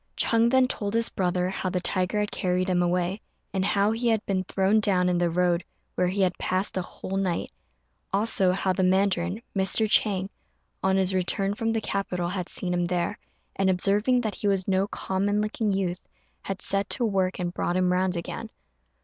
Ch'êng 0.17 0.49
then 0.49 0.67
told 0.67 0.95
his 0.95 1.09
brother 1.09 1.47
how 1.47 1.69
the 1.69 1.79
tiger 1.79 2.19
had 2.21 2.31
carried 2.31 2.67
him 2.67 2.81
away, 2.81 3.21
and 3.53 3.63
how 3.63 3.91
he 3.91 4.07
had 4.07 4.25
been 4.25 4.43
thrown 4.45 4.79
down 4.79 5.07
in 5.07 5.19
the 5.19 5.29
road, 5.29 5.63
where 5.93 6.07
he 6.07 6.21
had 6.21 6.39
passed 6.39 6.75
a 6.75 6.81
whole 6.81 7.17
night; 7.17 7.51
also 8.11 8.51
how 8.51 8.73
the 8.73 8.81
mandarin, 8.81 9.43
Mr. 9.55 9.87
Chang, 9.87 10.27
on 10.81 10.97
his 10.97 11.13
return 11.13 11.53
from 11.53 11.71
the 11.71 11.81
capital, 11.81 12.29
had 12.29 12.49
seen 12.49 12.73
him 12.73 12.85
there, 12.87 13.19
and, 13.55 13.69
observing 13.69 14.21
that 14.21 14.33
he 14.33 14.47
was 14.47 14.67
no 14.67 14.87
common 14.87 15.39
looking 15.39 15.71
youth, 15.71 16.07
had 16.41 16.63
set 16.63 16.89
to 16.89 17.05
work 17.05 17.37
and 17.37 17.53
brought 17.53 17.77
him 17.77 17.91
round 17.91 18.17
again. 18.17 18.49